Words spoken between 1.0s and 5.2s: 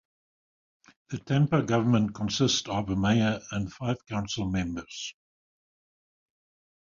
The Tampa government consists of a mayor and five council members.